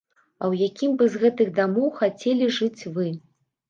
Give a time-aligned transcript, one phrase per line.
[0.41, 3.11] А ў якім бы з гэтых дамоў хацелі жыць вы?